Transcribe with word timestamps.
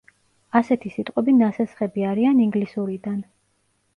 ასეთი 0.59 0.89
სიტყვები 0.93 1.35
ნასესხები 1.41 2.07
არიან 2.13 2.41
ინგლისურიდან. 2.47 3.23